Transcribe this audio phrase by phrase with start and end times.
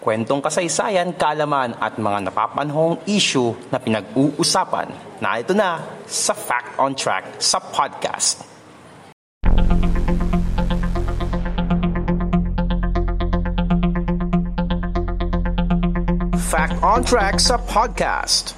[0.00, 4.88] Kwentong kasaysayan, kalaman at mga napapanhong issue na pinag-uusapan
[5.20, 5.76] na ito na
[6.08, 8.40] sa Fact on Track sa podcast.
[16.48, 18.56] Fact on Track sa podcast.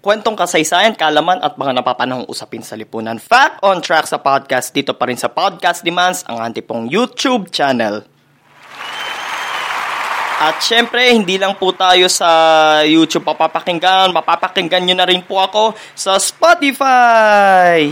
[0.00, 3.20] Kwentong kasaysayan, kalaman at mga napapanahong usapin sa lipunan.
[3.20, 8.15] Fact on Track sa podcast dito pa rin sa Podcast Demands, ang antipong YouTube channel.
[10.36, 12.28] At syempre, hindi lang po tayo sa
[12.84, 17.88] YouTube papapakinggan, mapapakinggan nyo na rin po ako sa Spotify.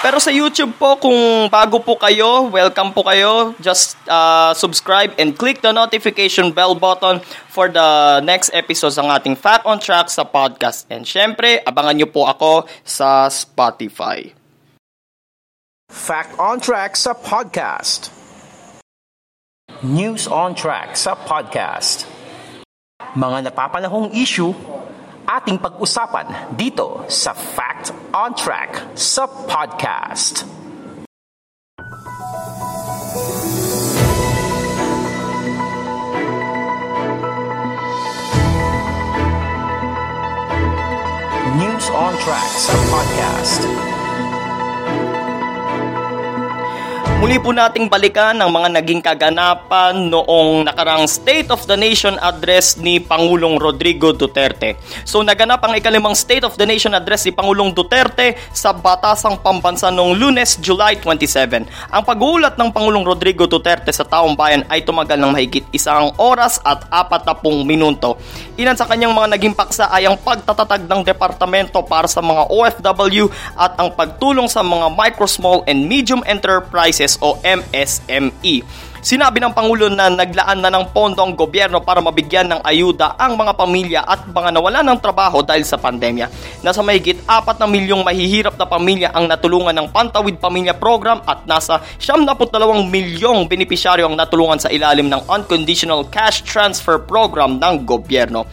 [0.00, 3.52] Pero sa YouTube po, kung bago po kayo, welcome po kayo.
[3.60, 7.20] Just uh, subscribe and click the notification bell button
[7.52, 10.88] for the next episodes ng ating Fact on Track sa podcast.
[10.88, 14.32] And syempre, abangan nyo po ako sa Spotify.
[15.92, 18.13] Fact on Track sa podcast.
[19.84, 22.08] News on Track sa podcast.
[23.12, 24.48] Mga napapanahong issue,
[25.28, 30.48] ating pag-usapan dito sa Fact on Track sa podcast.
[41.60, 43.93] News on Track sa podcast.
[47.24, 52.76] Muli po nating balikan ang mga naging kaganapan noong nakarang State of the Nation address
[52.76, 54.76] ni Pangulong Rodrigo Duterte.
[55.08, 59.88] So naganap ang ikalimang State of the Nation address ni Pangulong Duterte sa Batasang Pambansa
[59.88, 61.64] noong lunes, July 27.
[61.64, 66.60] Ang pag-uulat ng Pangulong Rodrigo Duterte sa taong bayan ay tumagal ng mahigit isang oras
[66.60, 68.20] at apat na pong minuto.
[68.60, 73.32] Ilan sa kanyang mga naging paksa ay ang pagtatatag ng departamento para sa mga OFW
[73.56, 78.64] at ang pagtulong sa mga micro, small, and medium enterprises o MSME.
[79.04, 83.36] Sinabi ng Pangulo na naglaan na ng pondo ang gobyerno para mabigyan ng ayuda ang
[83.36, 86.32] mga pamilya at mga nawala ng trabaho dahil sa pandemya.
[86.64, 91.44] Nasa mahigit 4 na milyong mahihirap na pamilya ang natulungan ng Pantawid Pamilya Program at
[91.44, 92.48] nasa 72
[92.88, 98.48] milyong benepisyaryo ang natulungan sa ilalim ng Unconditional Cash Transfer Program ng gobyerno.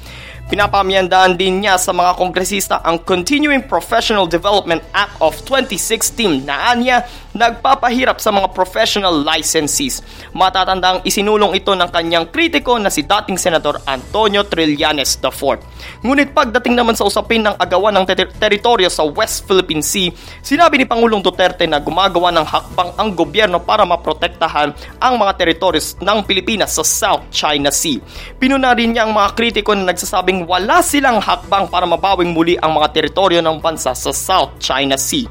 [0.52, 7.08] Pinapamyandaan din niya sa mga kongresista ang Continuing Professional Development Act of 2016 na anya
[7.32, 10.04] nagpapahirap sa mga professional licensees.
[10.36, 15.64] Matatandang isinulong ito ng kanyang kritiko na si dating Senador Antonio Trillanes IV.
[16.04, 20.12] Ngunit pagdating naman sa usapin ng agawan ng ter- teritoryo sa West Philippine Sea,
[20.44, 25.80] sinabi ni Pangulong Duterte na gumagawa ng hakbang ang gobyerno para maprotektahan ang mga teritoryo
[26.04, 28.04] ng Pilipinas sa South China Sea.
[28.36, 32.78] Pinuna rin niya ang mga kritiko na nagsasabing wala silang hakbang para mabawing muli ang
[32.78, 35.26] mga teritoryo ng bansa sa South China Sea.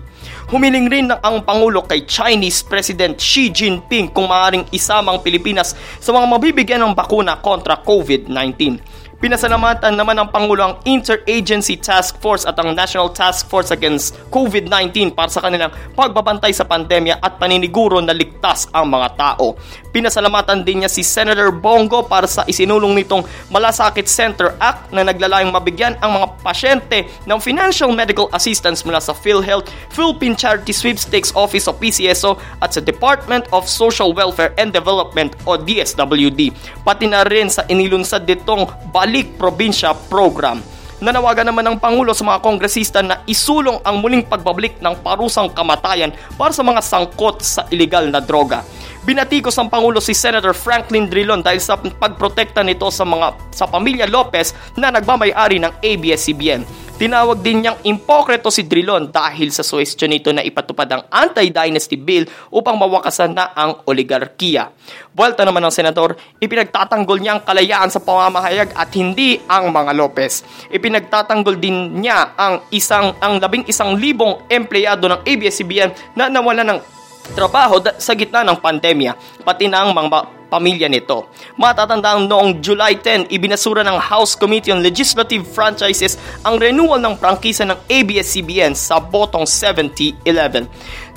[0.51, 6.11] Humiling rin ng ang Pangulo kay Chinese President Xi Jinping kung maaaring isamang Pilipinas sa
[6.11, 8.83] mga mabibigyan ng bakuna kontra COVID-19.
[9.21, 15.13] Pinasalamatan naman ng Pangulo ang Interagency Task Force at ang National Task Force Against COVID-19
[15.13, 19.61] para sa kanilang pagbabantay sa pandemya at paniniguro na ligtas ang mga tao.
[19.93, 23.21] Pinasalamatan din niya si Senator Bongo para sa isinulong nitong
[23.53, 29.13] Malasakit Center Act na naglalayong mabigyan ang mga pasyente ng financial medical assistance mula sa
[29.13, 35.37] PhilHealth, Philippine Charity Sweepstakes Office o PCSO at sa Department of Social Welfare and Development
[35.45, 36.57] o DSWD.
[36.89, 38.65] Pati na rin sa inilunsad ditong
[39.11, 40.63] Balik Probinsya Program.
[41.03, 46.15] Nanawagan naman ng Pangulo sa mga kongresista na isulong ang muling pagbabalik ng parusang kamatayan
[46.39, 48.63] para sa mga sangkot sa ilegal na droga.
[49.03, 54.07] Binatikos ng Pangulo si Senator Franklin Drilon dahil sa pagprotekta nito sa mga sa pamilya
[54.07, 56.63] Lopez na nagmamay-ari ng ABS-CBN.
[57.01, 62.29] Tinawag din niyang impokrito si Drilon dahil sa suwestyon nito na ipatupad ang anti-dynasty bill
[62.53, 64.69] upang mawakasan na ang oligarkiya.
[65.17, 66.13] Buwelta naman ng senador,
[66.45, 70.45] ipinagtatanggol niya ang kalayaan sa pamamahayag at hindi ang mga Lopez.
[70.69, 76.85] Ipinagtatanggol din niya ang isang ang labing isang libong empleyado ng ABS-CBN na nawala ng
[77.33, 81.31] trabaho sa gitna ng pandemya, pati na ang mga pamilya nito.
[81.55, 87.63] Matatandang noong July 10, ibinasura ng House Committee on Legislative Franchises ang renewal ng prangkisa
[87.63, 90.67] ng ABS-CBN sa botong 7011.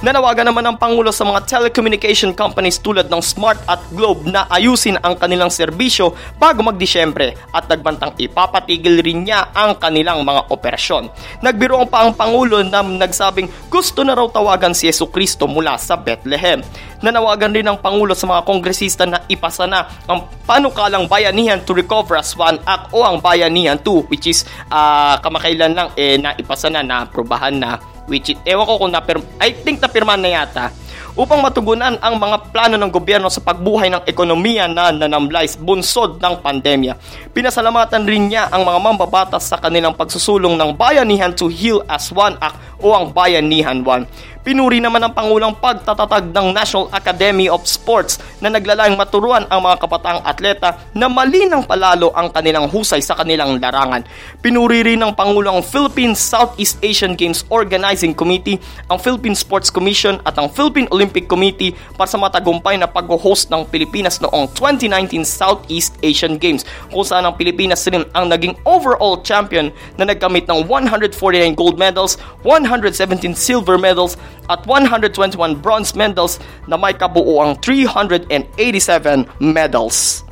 [0.03, 4.99] Nanawagan naman ng Pangulo sa mga telecommunication companies tulad ng Smart at Globe na ayusin
[4.99, 11.07] ang kanilang serbisyo bago magdisyembre at nagbantang ipapatigil rin niya ang kanilang mga operasyon.
[11.39, 15.95] Nagbiro pa ang Pangulo na nagsabing gusto na raw tawagan si Yesu Kristo mula sa
[15.95, 16.59] Bethlehem.
[16.99, 22.19] Nanawagan rin ng Pangulo sa mga kongresista na ipasa na ang panukalang Bayanihan to Recover
[22.19, 26.67] as One Act o ang Bayanihan 2 which is uh, kamakailan lang eh, na ipasa
[26.67, 29.03] na na aprobahan na which is, ewan ko kung na
[29.39, 30.71] I think na pirma na yata
[31.13, 36.41] upang matugunan ang mga plano ng gobyerno sa pagbuhay ng ekonomiya na nanamlay bunsod ng
[36.41, 36.97] pandemya.
[37.29, 42.33] Pinasalamatan rin niya ang mga mambabatas sa kanilang pagsusulong ng Bayanihan to Heal as One
[42.41, 44.32] Act o ang Bayanihan 1.
[44.43, 49.79] Pinuri naman ng Pangulong pagtatatag ng National Academy of Sports na naglalayong maturuan ang mga
[49.79, 54.03] kapataang atleta na malinang palalo ang kanilang husay sa kanilang larangan.
[54.43, 58.59] Pinuri rin ng Pangulong Philippine Southeast Asian Games Organizing Committee,
[58.91, 63.63] ang Philippine Sports Commission at ang Philippine Olympic Committee para sa matagumpay na pag-host ng
[63.71, 69.71] Pilipinas noong 2019 Southeast Asian Games kung saan ang Pilipinas rin ang naging overall champion
[69.95, 71.15] na nagkamit ng 149
[71.55, 72.91] gold medals, 117
[73.39, 74.19] silver medals
[74.49, 80.23] at 121 bronze medals na may kabuuang 387 medals.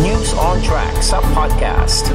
[0.00, 2.08] News on Track sa podcast.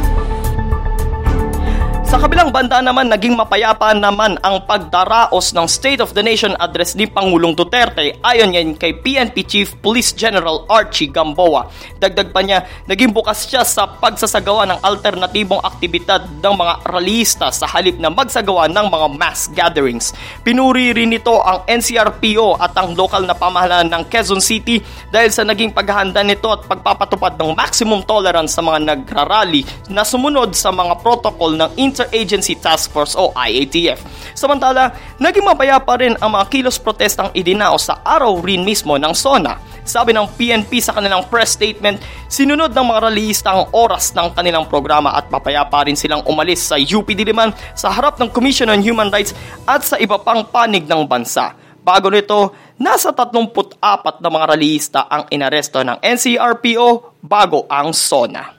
[2.05, 6.93] Sa kabilang banda naman, naging mapayapa naman ang pagdaraos ng State of the Nation address
[6.93, 11.65] ni Pangulong Duterte ayon yan kay PNP Chief Police General Archie Gamboa.
[11.97, 17.65] Dagdag pa niya, naging bukas siya sa pagsasagawa ng alternatibong aktibidad ng mga rallyista sa
[17.73, 20.13] halip na magsagawa ng mga mass gatherings.
[20.45, 24.77] Pinuri rin nito ang NCRPO at ang lokal na pamahalaan ng Quezon City
[25.09, 30.53] dahil sa naging paghahanda nito at pagpapatupad ng maximum tolerance sa mga nagrarally na sumunod
[30.53, 34.01] sa mga protocol ng Inter Interagency Task Force o IATF.
[34.35, 34.91] Samantala,
[35.21, 39.57] naging mapaya pa rin ang mga kilos protestang idinao sa araw rin mismo ng SONA.
[39.85, 44.65] Sabi ng PNP sa kanilang press statement, sinunod ng mga rallyista ang oras ng kanilang
[44.65, 48.81] programa at papaya pa rin silang umalis sa UP Diliman sa harap ng Commission on
[48.81, 49.37] Human Rights
[49.69, 51.53] at sa iba pang panig ng bansa.
[51.85, 58.57] Bago nito, nasa 34 na mga rallyista ang inaresto ng NCRPO bago ang SONA.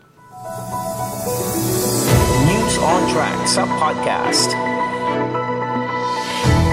[3.06, 4.75] On Track sa podcast.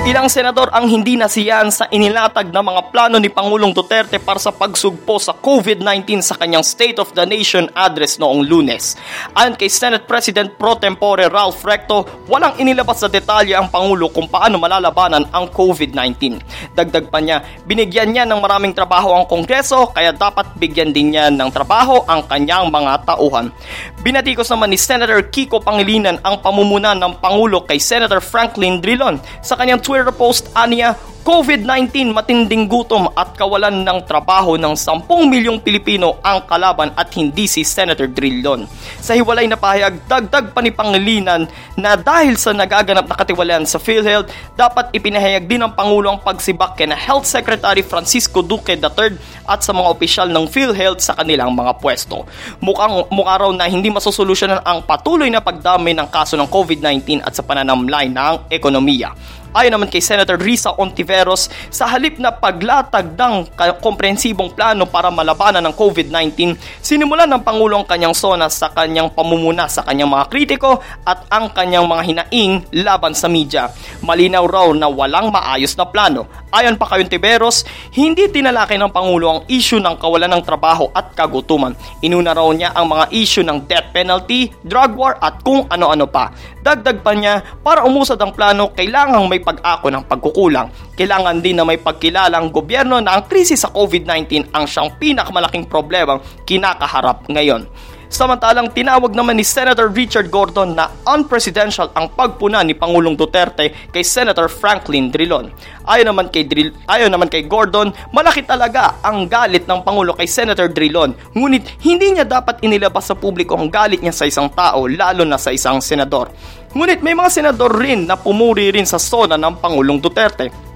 [0.04, 4.52] Ilang senador ang hindi nasiyan sa inilatag na mga plano ni Pangulong Duterte para sa
[4.52, 9.00] pagsugpo sa COVID-19 sa kanyang State of the Nation address noong lunes.
[9.32, 14.28] Ayon kay Senate President Pro Tempore Ralph Recto, walang inilabas sa detalye ang Pangulo kung
[14.28, 16.44] paano malalabanan ang COVID-19.
[16.76, 21.32] Dagdag pa niya, binigyan niya ng maraming trabaho ang Kongreso kaya dapat bigyan din niya
[21.32, 23.56] ng trabaho ang kanyang mga tauhan.
[24.04, 29.56] Binatikos naman ni Senator Kiko Pangilinan ang pamumuna ng Pangulo kay Senator Franklin Drilon sa
[29.56, 36.20] kanyang Twitter post aniya COVID-19 matinding gutom at kawalan ng trabaho ng 10 milyong Pilipino
[36.20, 38.68] ang kalaban at hindi si Senator Drilon.
[39.00, 41.48] Sa hiwalay na pahayag, dagdag pa ni Pangilinan
[41.80, 44.28] na dahil sa nagaganap na katiwalian sa PhilHealth,
[44.60, 49.16] dapat ipinahayag din ng Pangulo ang pagsibak kina Health Secretary Francisco Duque III
[49.48, 52.28] at sa mga opisyal ng PhilHealth sa kanilang mga pwesto.
[52.60, 57.32] Mukhang mukha raw na hindi masosolusyonan ang patuloy na pagdami ng kaso ng COVID-19 at
[57.32, 59.16] sa pananamlay ng ekonomiya.
[59.54, 63.54] Ayon naman kay Senator Risa Ontiveros, sa halip na paglatag ng
[63.86, 69.70] komprehensibong plano para malabanan ng COVID-19, sinimulan ng Pangulo ang kanyang sona sa kanyang pamumuna
[69.70, 73.70] sa kanyang mga kritiko at ang kanyang mga hinaing laban sa media.
[74.02, 76.26] Malinaw raw na walang maayos na plano.
[76.54, 77.66] Ayon pa kay Ontiveros,
[77.98, 81.74] hindi tinalaki ng Pangulo ang issue ng kawalan ng trabaho at kagutuman.
[82.06, 86.30] Inuna raw niya ang mga issue ng death penalty, drug war at kung ano-ano pa.
[86.62, 90.70] Dagdag pa niya, para umusad ang plano, kailangang may pag-ako ng pagkukulang.
[90.94, 96.22] Kailangan din na may pagkilalang gobyerno na ang krisis sa COVID-19 ang siyang pinakamalaking problemang
[96.46, 97.66] kinakaharap ngayon.
[98.14, 104.06] Samantalang tinawag naman ni Senator Richard Gordon na unpresidential ang pagpuna ni Pangulong Duterte kay
[104.06, 105.50] Senator Franklin Drilon.
[105.90, 110.30] Ayon naman kay Drill, ayon naman kay Gordon, malaki talaga ang galit ng Pangulo kay
[110.30, 111.18] Senator Drilon.
[111.34, 115.42] Ngunit hindi niya dapat inilabas sa publiko ang galit niya sa isang tao lalo na
[115.42, 116.30] sa isang senador.
[116.78, 120.73] Ngunit may mga senador rin na pumuri rin sa sona ng Pangulong Duterte.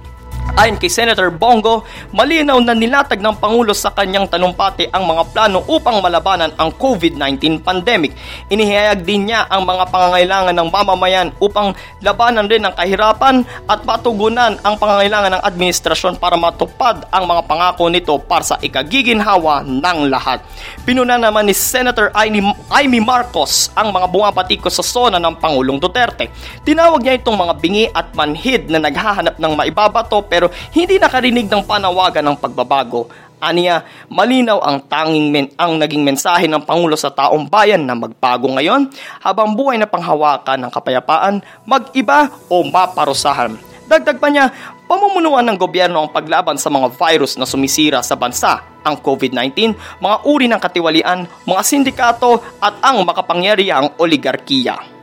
[0.58, 5.62] Ayon kay Senator Bongo, malinaw na nilatag ng Pangulo sa kanyang tanumpati ang mga plano
[5.70, 8.10] upang malabanan ang COVID-19 pandemic.
[8.50, 14.58] Inihayag din niya ang mga pangangailangan ng mamamayan upang labanan rin ang kahirapan at matugunan
[14.66, 20.42] ang pangangailangan ng administrasyon para matupad ang mga pangako nito para sa ikagiginhawa ng lahat.
[20.82, 26.34] Pinuna naman ni Senator Amy Marcos ang mga bumapatikos sa sona ng Pangulong Duterte.
[26.66, 31.46] Tinawag niya itong mga bingi at manhid na naghahanap ng maibabato pero pero hindi nakarinig
[31.52, 33.12] ng panawagan ng pagbabago.
[33.38, 38.50] Aniya, malinaw ang tanging men ang naging mensahe ng Pangulo sa taong bayan na magbago
[38.50, 38.90] ngayon
[39.22, 43.54] habang buhay na panghawakan ng kapayapaan, mag-iba o maparusahan.
[43.86, 44.50] Dagdag pa niya,
[44.90, 50.16] pamumunuan ng gobyerno ang paglaban sa mga virus na sumisira sa bansa, ang COVID-19, mga
[50.26, 54.97] uri ng katiwalian, mga sindikato at ang makapangyarihang oligarkiya.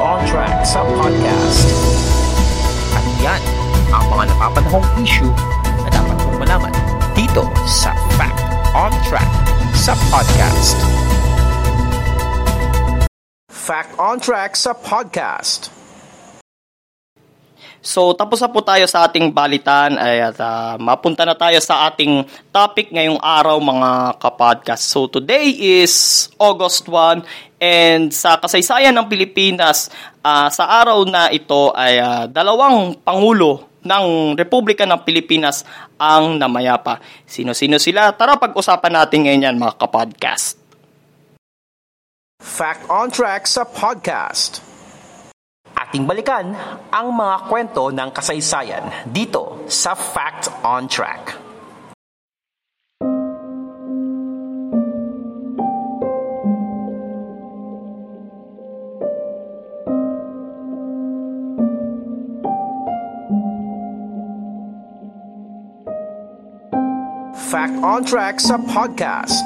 [0.00, 1.68] On Track sa podcast.
[2.96, 3.42] At yan
[3.92, 5.28] ang mga napapanahong issue
[5.84, 6.72] na dapat mong malaman
[7.12, 8.40] dito sa Fact
[8.72, 9.28] on Track
[9.76, 10.76] sa podcast.
[13.52, 15.68] Fact on Track sa podcast.
[17.84, 22.24] So tapos na po tayo sa ating balitan at uh, mapunta na tayo sa ating
[22.52, 24.84] topic ngayong araw mga kapodcast.
[24.84, 25.52] So today
[25.84, 27.24] is August 1
[27.60, 29.92] and sa kasaysayan ng Pilipinas
[30.24, 35.64] uh, sa araw na ito ay uh, dalawang pangulo ng Republika ng Pilipinas
[36.00, 37.00] ang namayapa.
[37.28, 38.12] Sino-sino sila?
[38.16, 40.56] Tara pag-usapan natin ngayon yan mga kapodcast.
[42.40, 44.64] Fact on Track sa podcast
[45.76, 46.56] ating balikan
[46.92, 51.49] ang mga kwento ng kasaysayan dito sa Fact on Track.
[67.50, 69.42] Fact on Track sa podcast.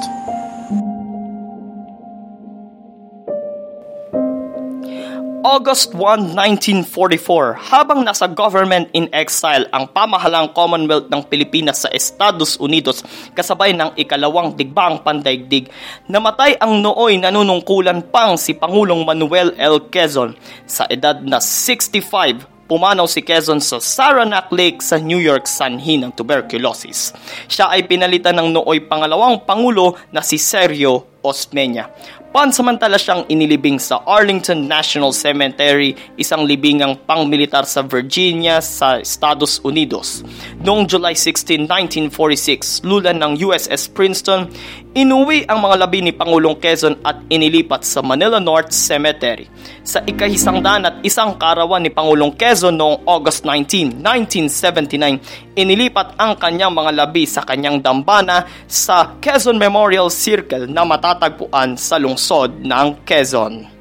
[5.41, 12.61] August 1, 1944, habang nasa government in exile ang pamahalang Commonwealth ng Pilipinas sa Estados
[12.61, 13.01] Unidos
[13.33, 15.73] kasabay ng ikalawang digbaang pandaigdig,
[16.05, 19.89] namatay ang nooy nanunungkulan pang si Pangulong Manuel L.
[19.89, 20.37] Quezon
[20.69, 26.13] sa edad na 65 pumanaw si Quezon sa Saranac Lake sa New York sanhi ng
[26.13, 27.13] tuberculosis.
[27.45, 31.89] Siya ay pinalitan ng nooy pangalawang pangulo na si Sergio Osmeña.
[32.35, 40.19] Pansamantala siyang inilibing sa Arlington National Cemetery, isang libingang pangmilitar sa Virginia sa Estados Unidos.
[40.59, 41.63] Noong July 16,
[42.11, 44.51] 1946, lulan ng USS Princeton,
[44.91, 49.47] inuwi ang mga labi ni Pangulong Quezon at inilipat sa Manila North Cemetery.
[49.87, 56.75] Sa ikahisangdaan at isang karawan ni Pangulong Quezon noong August 19, 1979, inilipat ang kanyang
[56.75, 60.83] mga labi sa kanyang dambana sa Quezon Memorial Circle na
[61.15, 63.74] matatagpuan sa lungsod ng Quezon.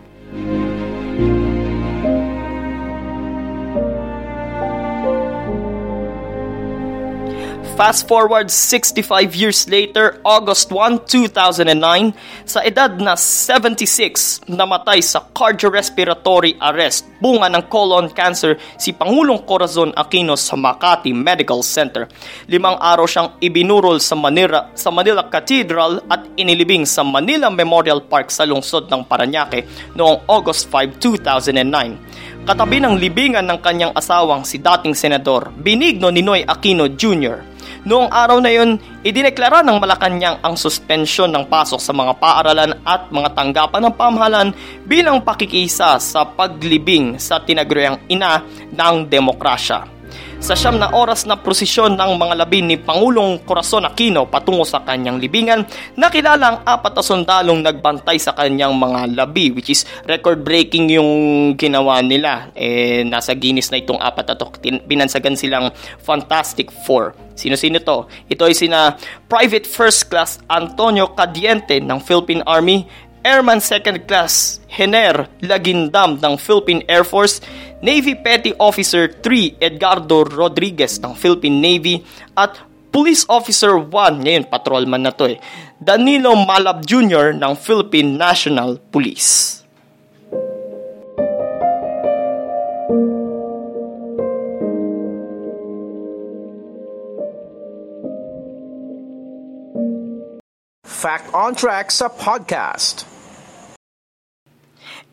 [7.74, 12.14] Fast forward 65 years later, August 1, 2009,
[12.46, 19.90] sa edad na 76, namatay sa cardiorespiratory arrest bunga ng colon cancer si Pangulong Corazon
[19.98, 22.06] Aquino sa Makati Medical Center.
[22.46, 28.30] Limang araw siyang ibinurol sa Manila, sa Manila Cathedral at inilibing sa Manila Memorial Park
[28.30, 29.66] sa lungsod ng Paranaque
[29.98, 32.46] noong August 5, 2009.
[32.46, 37.53] Katabi ng libingan ng kanyang asawang si dating senador Benigno Ninoy Aquino Jr.
[37.84, 43.12] Noong araw na yun, idineklara ng Malacanang ang suspensyon ng pasok sa mga paaralan at
[43.12, 44.50] mga tanggapan ng pamahalaan
[44.88, 48.40] bilang pakikisa sa paglibing sa tinaguriang ina
[48.72, 49.93] ng demokrasya
[50.40, 54.82] sa siyam na oras na prosesyon ng mga labi ni Pangulong Corazon Aquino patungo sa
[54.82, 55.66] kanyang libingan,
[55.98, 61.10] nakilala ang apat na sundalong nagbantay sa kanyang mga labi which is record-breaking yung
[61.54, 62.50] ginawa nila.
[62.56, 64.46] Eh, nasa Guinness na itong apat na to.
[64.88, 65.70] Binansagan silang
[66.02, 67.14] Fantastic Four.
[67.34, 68.06] Sino-sino to?
[68.30, 68.94] Ito ay sina
[69.26, 72.86] Private First Class Antonio Cadiente ng Philippine Army,
[73.24, 77.40] Airman Second Class Hener Lagindam ng Philippine Air Force,
[77.84, 82.00] Navy Petty Officer 3 Edgardo Rodriguez ng Philippine Navy
[82.32, 82.56] at
[82.88, 85.36] Police Officer 1, ngayon patrolman na to eh,
[85.76, 87.36] Danilo Malab Jr.
[87.36, 89.60] ng Philippine National Police.
[100.88, 103.13] Fact on Track sa podcast.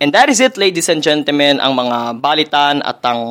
[0.02, 3.22] And that is it, ladies and gentlemen, ang mga balitan at ang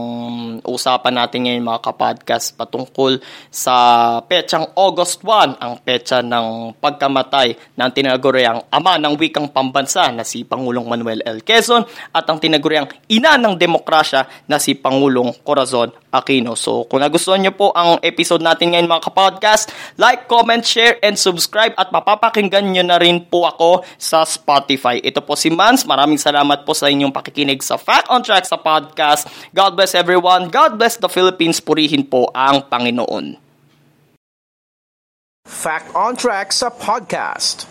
[0.63, 3.19] usapan natin ngayon mga kapodcast patungkol
[3.51, 3.75] sa
[4.23, 10.47] petsang August 1, ang petsa ng pagkamatay ng tinaguriang ama ng wikang pambansa na si
[10.47, 11.43] Pangulong Manuel L.
[11.43, 11.83] Quezon
[12.15, 16.55] at ang tinaguriang ina ng demokrasya na si Pangulong Corazon Aquino.
[16.55, 21.19] So kung nagustuhan nyo po ang episode natin ngayon mga kapodcast, like, comment, share, and
[21.19, 25.03] subscribe at mapapakinggan nyo na rin po ako sa Spotify.
[25.03, 25.83] Ito po si Mans.
[25.83, 29.29] Maraming salamat salamat po sa inyong pakikinig sa Fact on Track sa podcast.
[29.53, 30.49] God bless everyone.
[30.49, 31.61] God bless the Philippines.
[31.61, 33.37] Purihin po ang Panginoon.
[35.45, 37.69] Fact on Track sa podcast.